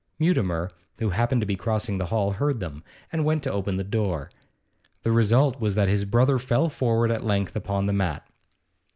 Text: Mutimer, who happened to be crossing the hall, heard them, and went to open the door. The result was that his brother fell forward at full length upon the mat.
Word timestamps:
Mutimer, 0.17 0.71
who 0.97 1.11
happened 1.11 1.41
to 1.41 1.45
be 1.45 1.55
crossing 1.55 1.99
the 1.99 2.07
hall, 2.07 2.31
heard 2.31 2.59
them, 2.59 2.83
and 3.11 3.23
went 3.23 3.43
to 3.43 3.51
open 3.51 3.77
the 3.77 3.83
door. 3.83 4.31
The 5.03 5.11
result 5.11 5.59
was 5.61 5.75
that 5.75 5.87
his 5.89 6.05
brother 6.05 6.39
fell 6.39 6.69
forward 6.69 7.11
at 7.11 7.19
full 7.19 7.27
length 7.29 7.55
upon 7.55 7.85
the 7.85 7.93
mat. 7.93 8.27